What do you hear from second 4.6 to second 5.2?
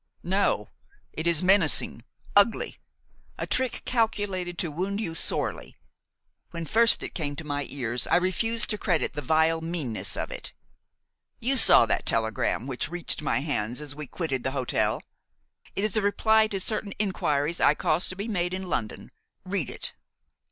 wound you